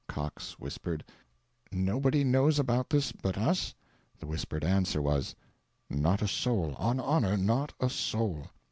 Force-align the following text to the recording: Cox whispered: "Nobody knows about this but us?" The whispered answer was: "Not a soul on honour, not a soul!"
Cox 0.07 0.57
whispered: 0.59 1.03
"Nobody 1.71 2.23
knows 2.23 2.57
about 2.57 2.89
this 2.89 3.11
but 3.11 3.37
us?" 3.37 3.75
The 4.19 4.25
whispered 4.25 4.63
answer 4.63 4.99
was: 4.99 5.35
"Not 5.91 6.23
a 6.23 6.27
soul 6.27 6.73
on 6.79 6.99
honour, 6.99 7.37
not 7.37 7.73
a 7.79 7.87
soul!" 7.87 8.47